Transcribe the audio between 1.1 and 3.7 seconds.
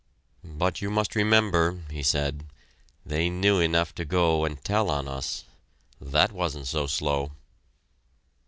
remember," he said, "they knew